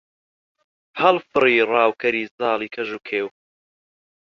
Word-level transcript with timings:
هەڵفڕی 1.01 1.67
ڕاوکەری 1.71 2.23
زاڵی 2.37 2.69
کەژ 2.75 2.89
و 2.93 2.99
کێو 3.07 3.27